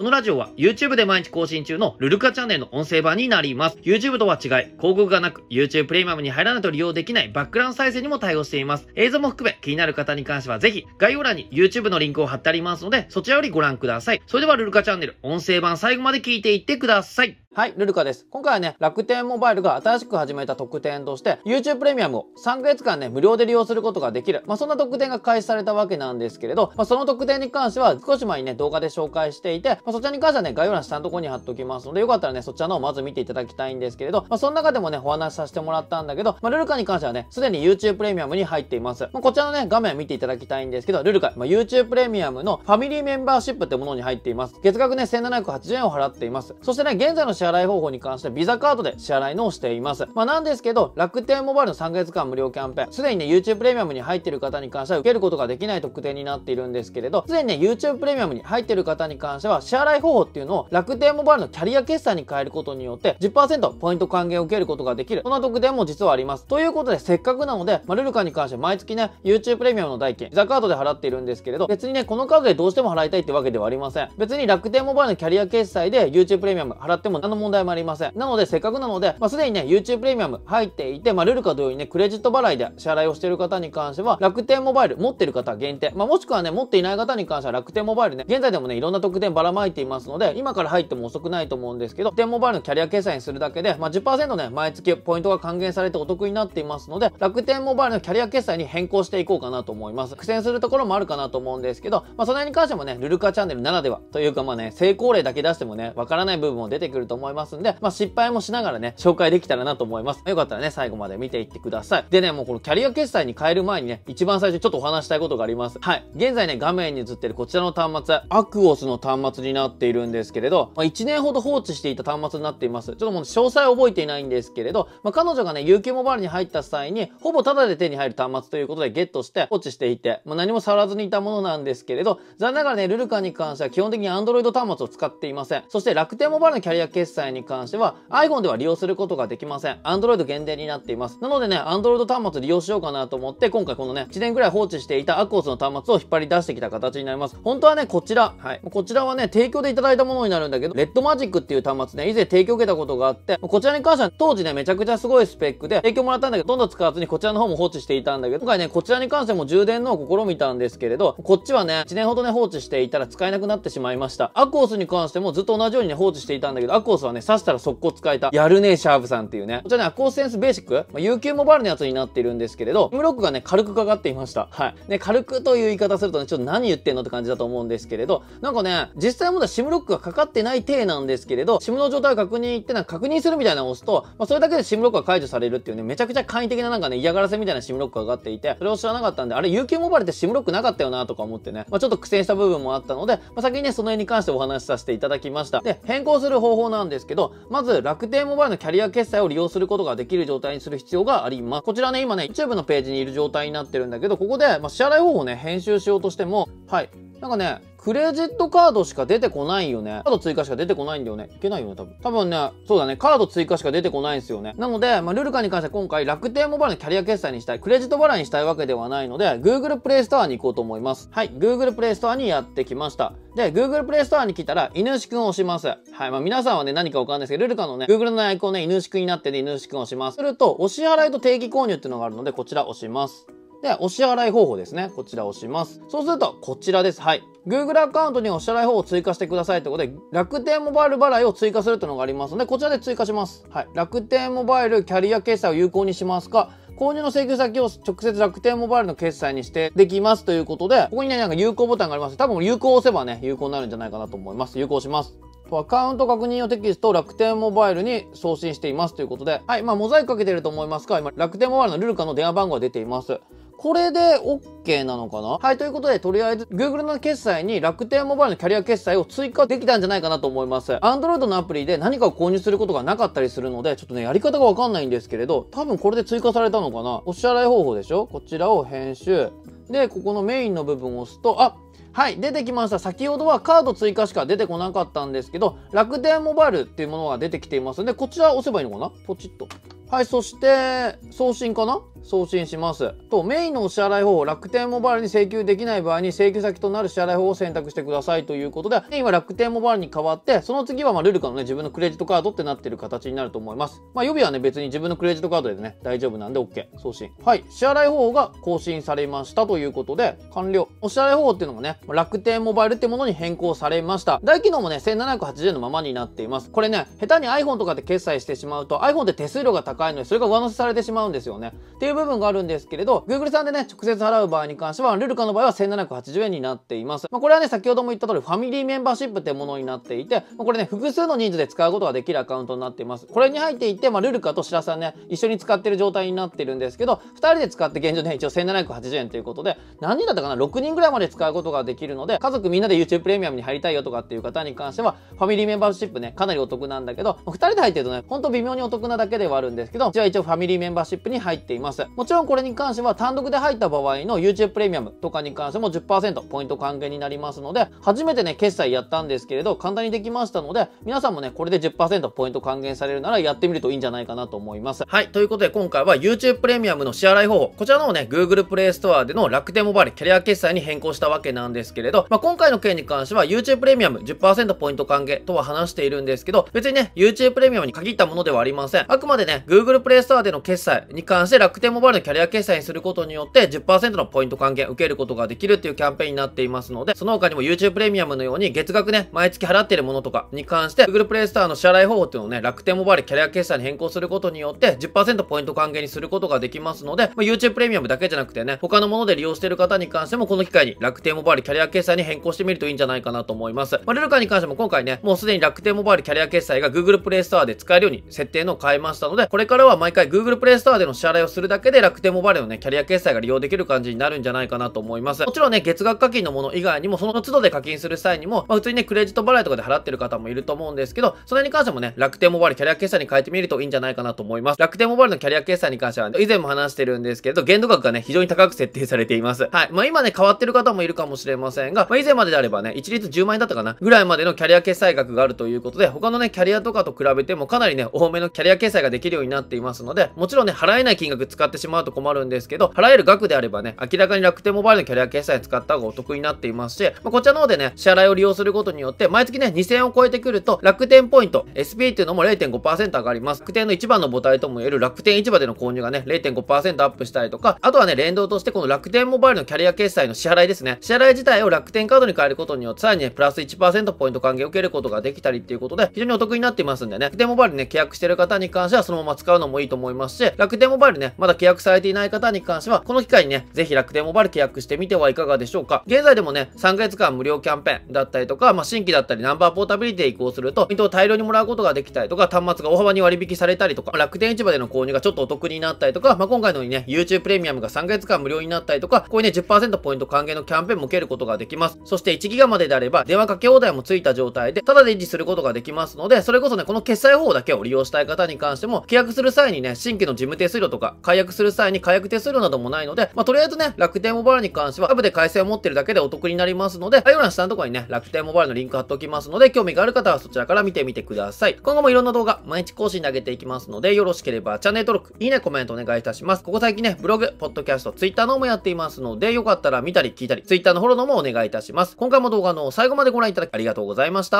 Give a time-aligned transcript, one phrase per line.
[0.00, 3.76] このラジオは YouTube で毎日更新中のルルカチャンネルの音声版になります。
[3.82, 8.88] YouTube とは違い、広告がなく YouTube プレミアムに入らないと利用できないバックグラウンド再生にも対応しています。
[8.94, 14.22] 映像も含め気になる方に関してはぜひ概要欄に YouTube のリンクを貼ってありますのでそちらよりご覧ください。
[14.26, 17.36] それではルルカチャンネル音声版最後まで聞いていってください。
[17.52, 18.28] はい、ルルカです。
[18.30, 24.44] 今回はね、楽天モバイルが新しく始めた特典として、YouTube プレミアムを3ヶ月間ね、無料で利用することができる。
[24.46, 39.08] まあ、そんな特典が開始されたわけなんですけれど、まあ、その特典に関しては少し前にね、動画で紹介していて、まあ、そちらに関してはね、概要欄下のところに貼っておきますので、よかったらね、そちらの方まず見ていただきたいんですけれど、まあ、その中でもね、お話しさせてもらったんだけど、まあ、ルルカに関してはね、すでに YouTube プレミアムに入っています。
[39.12, 44.54] まあ、こちらのね、画面見ていただきたいんですけど、ルルカ、まあ、YouTube プレミアムのファミリーメンバーシップってものに入っています。
[44.62, 46.54] 月額ね、1780円を払っています。
[46.62, 50.06] そしてね、現在の支払い方法に関してビザカードで支払いのをしています。
[50.14, 65.22] まあなんですけど、楽天モバイルの3ヶ月間無料キャンペーン、すでにね、YouTube プレミアムに入ってる方に関しては受けることができない特典になっているんですけれど、すでにね、YouTube プレミアムに入ってる方に関しては、支払い方法っていうのを楽天モバイルのキャリア決済に変えることによって10%ポイント還元を受けることができる。
[65.22, 66.44] そんな特典も実はあります。
[66.44, 74.10] ということで、せっかくなので、まあ、ルルカに関して毎月ね、YouTube プレミアムの代金、ビザカードで払っているんですけれど、別にね、このカードでどうしても払いたいってわけではありません。
[74.18, 78.12] 別に楽天モバイルのキャリア決済で YouTube プレミアム払ってもの問題もありません。
[78.14, 100.16] なので、せっかくなので、まあ、すでにね、YouTube プレミアム入っていて、まあ、ルルカ同様にね、クレジット払いで支払いをしている方に関しては、楽天モバイル持ってる方限定、まあ、もしくはね、持っていない方に関しては楽天モバイルね、現在でもね、いろんな特典ばらまいていますので、今から入っても遅くないと思うんですけど、楽天モバイルのキャリア決済にするだけで、まあ10%、ね、毎月ポイントが還元されてお得になっていますので、楽天モバイルのキャリア決済に変更していこうかなと思います。
[100.16, 110.22] 苦戦するところもあるかなと思うんですけど、まあ、その辺に関してもね、ルルカチャンネルならではというかまあね、成功例だけ出してもね、わからない部分も出てくると思思いますんで、まあ、失敗もしながらね、紹介できたらなと思います。
[110.26, 112.06] よかったらね、最後まで見ていってください。
[112.10, 115.78] でね、もうこのキャリア決済に変える前にね、一番最初ちょっとお話したいことがあります。
[115.80, 116.04] はい。
[116.16, 122.88] 現在ね、画面に映ってるこちらの端末、アクオスの端末になっているんですけれど、まあ、1年ほど放置していた端末になっています。
[122.88, 135.64] ちょっともう詳細覚えていないんですけれど、まあ、彼女がね、UQ モバイルに入った際に、ほぼタダで手に入る端末ということでゲットして放置していて、まあ、何も触らずにいたものなんですけれど、残念ながらね、ルルカに関しては基本的に Android 端末を使っていません。
[135.68, 139.78] そして楽天モバイルのキャリア決済に関しては iPhone では利用することができません。
[139.84, 141.18] Android 限定になっています。
[141.20, 147.36] なのでね、Android 端末利用しようかなと思って、今回このね、1年ぐらい放置していたアクオスの端末を引っ張り出してきた形になります。
[147.42, 148.60] 本当はね、こちら、はい。
[148.70, 164.30] こちらはね、提供でいただいたものになるんだけど、レッドマジックっていう端末ね、以前提供受けたことがあって、こちらに関しては当時ね、めちゃくちゃすごいスペックで、提供もらったんだけど、どんどん使わずにこちらの方も放置していたんだけど、今回ね、こちらに関しても充電のを試みたんですけれど、こっちはね、1年ほどね、放置していたら使えなくなってしまいました。
[164.34, 168.30] アクオスに関してもずっと同じようにね、放置していたんだけど、アクオスはね、刺したら速攻使えた。
[168.32, 169.60] やるね、シャープさんっていうね。
[169.62, 174.48] こちらね、アクオスセンスベーシック、まあ、UQ モバイルのやつになっているんですけれど、ムロックがね、軽くかかっていました。
[174.50, 174.74] はい。
[174.88, 195.60] ね、軽くという言い方するとね、ちょっと何言ってんのって感じだと思うんですけれど、なんかね、実際もだシムロックがかかってない体なんですけれど、シムの状態を確認ってな確認するみたいなのを押すと、まあ、それだけでシムロックが解除されるっていうね、めちゃくちゃ簡易的ななんかね、嫌がらせみたいなシムロックがかかっていて、それを知らなかったんで、あれ UQ モバイルってシムロックなかったよなとか思ってね、まあ、ちょっと苦戦した部分もあったので、まあ、先にね、その辺に関してお話しさせていただきました。
[195.60, 201.62] で、変更する方法なんですけど、まず楽天モバイルのキャリア決済を利用することができる状態にする必要があります。
[201.62, 206.90] こちらね、今ね、YouTube のページにいる状態になってるんだけど、ここで、まあ、支払い方法をね、編集しようとしても、はい。
[207.20, 210.00] なんかね、クレジットカードしか出てこないよね。
[210.04, 211.28] カード追加しか出てこないんだよね。
[211.34, 211.94] いけないよね、多分。
[212.02, 214.54] 多分ね、そうだね、カード追加しか出てこないんですよね。
[214.56, 221.08] なので、まあ、ルルカに関しては今回楽天モバイルのキャリア決済にしたい、クレジット払いにしたいわけではないので、Google Play Store に行こうと思います。
[221.12, 223.12] はい、Google Play Store にやってきました。
[223.36, 225.66] で、Google Play Store に来たら、犬牛くんを押します。
[225.68, 225.76] は
[226.06, 230.16] い、まあ皆さんはね、何かわかんないですけど、ルルカのね、Google のアイコンね、犬牛くんになってね、犬牛くんを押します。
[230.16, 233.26] すると、お支払いと定期購入っていうのがあるので、こちら押します。
[233.62, 234.90] で、お支払い方法ですね。
[234.96, 235.82] こちらを押します。
[235.88, 237.00] そうすると、こちらです。
[237.02, 237.22] はい。
[237.46, 243.44] Google アカウントにお支払い方法を追加してくださいということで、楽天モバイル払いを追加するというのがありますので、こちらで追加します。
[243.50, 243.68] はい。
[243.74, 252.16] 楽天モバイルキャリア決済を有効にしますか購入の請求先を直接楽天モバイルの決済にしてできますということで、ここにね、なんか有効ボタンがあります。
[252.16, 254.58] 多分有効押せばね、有効になるんじゃないかなと思います。
[254.58, 255.18] 有効します。
[255.52, 263.20] アカウント確認用テキスト楽天モバイルに送信していますということで、はい、まあ、モザイクかけてると思いますが、今、楽天モバイルのルルカの電話番号が出ています。
[263.62, 265.36] これで OK なのかな？
[265.36, 270.72] はい、ということで、とりあえず Google の決済に楽天モバイルのキャリア決済を追加できたんじゃないかなと思います。
[270.72, 277.02] Android のアプリで何かを購入することがなかったりするので、ちょっとね、やり方がわかんないんですけれど、多分これで追加されたのかな？
[277.04, 278.06] お支払い方法でしょ？
[278.06, 279.28] こちらを編集。
[279.68, 281.54] で、ここのメインの部分を押すと、あ
[281.92, 282.78] はい、出てきました。
[282.78, 288.90] 先ほどはカード追加しか出てこなかったんですけど、楽天モバイルっていうものが出てきていますので、こちら押せばいいのかな？
[289.06, 289.46] ポチッと。
[289.90, 291.80] はい、そして、送信かな？
[292.02, 292.92] 送信します。
[293.10, 303.82] と、メインのお支払い方法、楽天モバイルに請求できない場合に請求先となる支払い方法を選択してくださいということで、今楽天モバイルに変わって、その次はまあルルカのね、自分のクレジットカードってなってる形になると思います。
[303.94, 306.66] まあ予備はね、別に自分のクレジットカードでね、大丈夫なんで OK。
[306.78, 307.10] 送信。
[307.24, 310.68] はい、支払い方法が更新されましたということで、完了。
[310.80, 314.20] お支払い方法っていうのがね、楽天モバイルってものに変更されました。
[314.24, 316.50] 大機能もね、1780円のままになっています。
[316.50, 321.52] これね、下手に iPhone とかで決済してしまうと、iPhone って手数料が高いので、それが上乗せされてしまうんですよね。
[321.76, 327.06] っていう部分があるんですけれど、Google さんでね、直接払う場合に関しては、ルルカの場合は1780円になっています。
[327.10, 333.06] まあ、これはね、先ほども言った通り、ファミリーメンバーシップってものになっていて、まあ、これね、複数の人数で使うことができるアカウントになっています。
[333.06, 351.79] これに入っていて、まあ、ルルカと白さんね、一緒に使ってる状態になってるんですけど、2人で使って現状ね、一応1780円ということで、何人だったかな ?6 人ぐらいまで使うことができるので、家族みんなで YouTube プレミアムに入りたいよとかっていう方に関しては、ファミリーメンバーシップね、かなりお得なんだけど、2人で入ってるとね、ほんと微妙にお得なだけではあるんですけど、じゃあ一応ファミリーメンバーシップに入っています。
[351.96, 364.84] もちろんこれに関しては単独で入った場合の YouTube プレミアムとかに関しても10%ポイント還元になりますので、初めてね、決済やったんですけれど、簡単にできましたので、皆さんもね、これで10%ポイント還元されるならやってみるといいんじゃないかなと思います。
[364.86, 365.08] はい。
[365.08, 378.84] ということで、今回は YouTube プレミアムの支払い方法、こちらのをね、Google プレイストアでの楽天モバイルキャリア決済に変更したわけなんですけれど、まあ、今回の件に関しては YouTube プレミアム10%ポイント還元とは話しているんですけど、別にね、YouTube プレミアムに限ったものではありません。
[378.88, 403.76] あくまでね、Google プレイストアでの決済に関して楽天モバイルのキャリア決済にすることによって10%のポイント還元受けることができるっていうキャンペーンになっていますので、その他にも YouTube プレミアムのように月額ね、毎月払っているものとかに関して Google プレイストアの支払い方法っていうのをね、楽天モバイルキャリア決済に変更することによって10%ポイント還元にすることができますので、まあ、YouTube プレミアムだけじゃなくてね、他のもので利用してる方に関してもこの機会に楽天モバイルキャリア決済に変更してみるといいんじゃないかなと思います。
[403.86, 415.24] まあ、ルルカに関しても今回ね、もうすでに楽天モバイルキャリア決済が Google プレイストアで使えるように設定のを変えましたので、これからは毎回 Google プレイストアでの支払いをするだけけで楽天モバイルのね、キャリア決済が利用できる感じになるんじゃないかなと思います。
[415.24, 424.60] もちろんね、月額課金のもの以外にも、その都度で課金する際にも、まあ、普通にね、クレジット払いとかで払ってる方もいると思うんですけど、それに関してもね、楽天モバイルキャリア決済に変えてみるといいんじゃないかなと思います。
[424.60, 429.48] 楽天モバイルのキャリア決済に関しては、以前も話してるんですけど、限度額がね、非常に高く設定されています。
[429.50, 429.68] はい。
[429.70, 453.40] まあ今ね、変わってる方もいるかもしれませんが、まあ以前までであればね、一律10万円だったかなぐらいまでのキャリア決済額があるということで、他のね、キャリアとかと比べてもかなりね、多めのキャリア決済ができるようになっていますので、もちろんね、払えない金額使っててしまうと困るんですけど、払える額であればね、明らかに楽天モバイルのキャリア決済使った方がお得になっていますし、まあ、こちらの方でね、支払いを利用することによって、毎月ね、2000円を超えてくると、楽天ポイント、SP っていうのも0.5%上がります。
[453.40, 460.78] 楽天の一番の母体とも言える楽天市場での購入がね、0.5%アップしたりとか、あとはね、連動としてこの楽天モバイルのキャリア決済の支払いですね。
[460.80, 475.82] 支払い自体を楽天カードに変えることによって、さらにね、プラス1%ポイント還元を受けることができたりっていうことで、非常にお得になっていますんでね、楽天モバイルね、契約してる方に関してはそのまま使うのもいいと思いますし、楽天モバイルね、まだ契約されていない方に関しては、この機会にね、ぜひ楽天モバイル契約してみてはいかがでしょうか。
[475.86, 491.78] 現在でもね、3ヶ月間無料キャンペーンだったりとか、まあ、新規だったりナンバーポータビリティ移行すると、ポイントを大量にもらうことができたりとか、端末が大幅に割引されたりとか、楽天市場での購入がちょっとお得になったりとか、まあ、今回のようにね、YouTube プレミアムが3ヶ月間無料になったりとか、こういうね、10%ポイント還元のキャンペーンも受けることができます。
[491.84, 511.56] そして1ギガまでであれば、電話かけ放題もついた状態で、ただで維持することができますので、それこそね、この決済方法だけを利用したい方に関しても、契約する際にね、新規の事務手数料とか、解約する際に解約手数料などもないので、まあ、とりあえずね、楽天モバイルに関しては、アブで回線を持ってるだけでお得になりますので、概要欄下のところにね、楽天モバイルのリンク貼っておきますので、興味がある方はそちらから見てみてください。
[511.62, 516.44] 今後もいろんな動画、毎日更新で上げていきますので、よろしければチャンネル登録、いいね、コメントお願いいたします。
[516.44, 521.96] ここ最近ね、ブログ、ポッドキャスト、ツイッターの方もやっていますので、よかったら見たり聞いたり、ツイッターのフォローのもお願いいたします。
[521.96, 524.38] 今回も動画の最後までご覧いただきありがとうございました。